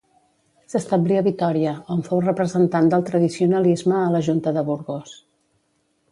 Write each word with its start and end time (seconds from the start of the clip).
S'establí 0.73 1.17
a 1.19 1.23
Vitòria, 1.27 1.73
on 1.95 2.01
fou 2.07 2.23
representant 2.23 2.89
del 2.93 3.05
tradicionalisme 3.09 3.99
a 4.01 4.11
la 4.15 4.23
Junta 4.29 4.55
de 4.59 4.65
Burgos. 4.71 5.13